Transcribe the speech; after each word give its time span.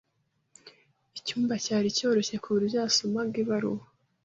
Icyumba 1.19 1.53
cyari 1.65 1.87
cyoroshye 1.97 2.35
kuburyo 2.43 2.75
yasomaga 2.83 3.35
ibaruwa. 3.43 3.83